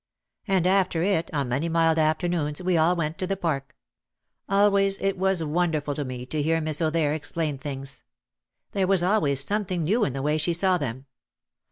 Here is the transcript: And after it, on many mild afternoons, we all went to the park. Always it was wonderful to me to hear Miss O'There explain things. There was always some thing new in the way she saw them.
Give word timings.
And 0.47 0.65
after 0.65 1.03
it, 1.03 1.29
on 1.31 1.49
many 1.49 1.69
mild 1.69 1.99
afternoons, 1.99 2.59
we 2.59 2.75
all 2.75 2.95
went 2.95 3.19
to 3.19 3.27
the 3.27 3.37
park. 3.37 3.75
Always 4.49 4.97
it 4.97 5.15
was 5.15 5.43
wonderful 5.43 5.93
to 5.93 6.03
me 6.03 6.25
to 6.25 6.41
hear 6.41 6.59
Miss 6.59 6.81
O'There 6.81 7.13
explain 7.13 7.59
things. 7.59 8.01
There 8.71 8.87
was 8.87 9.03
always 9.03 9.43
some 9.45 9.63
thing 9.63 9.83
new 9.83 10.03
in 10.03 10.13
the 10.13 10.23
way 10.23 10.39
she 10.39 10.53
saw 10.53 10.79
them. 10.79 11.05